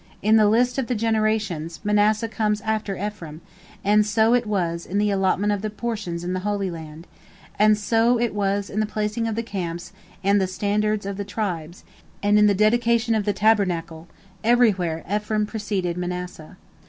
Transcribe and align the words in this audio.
In 0.23 0.35
the 0.35 0.49
list 0.49 0.79
of 0.79 0.87
the 0.87 0.95
generations, 0.95 1.79
Manasseh 1.83 2.27
comes 2.27 2.59
after 2.61 2.97
Ephraim, 2.97 3.39
and 3.83 4.03
so 4.03 4.33
it 4.33 4.47
was 4.47 4.83
in 4.87 4.97
the 4.97 5.11
allotment 5.11 5.53
of 5.53 5.61
the 5.61 5.69
portions 5.69 6.23
in 6.23 6.33
the 6.33 6.39
Holy 6.39 6.71
Land, 6.71 7.05
and 7.59 7.77
so 7.77 8.19
it 8.19 8.33
was 8.33 8.71
in 8.71 8.79
the 8.79 8.87
placing 8.87 9.27
of 9.27 9.35
the 9.35 9.43
camps 9.43 9.93
and 10.23 10.41
the 10.41 10.47
standards 10.47 11.05
of 11.05 11.17
the 11.17 11.23
tribes, 11.23 11.83
and 12.23 12.39
in 12.39 12.47
the 12.47 12.55
dedication 12.55 13.13
of 13.13 13.25
the 13.25 13.33
Tabernacle—everywhere 13.33 15.03
Ephraim 15.07 15.45
preceded 15.45 15.97
Manasseh. 15.99 16.57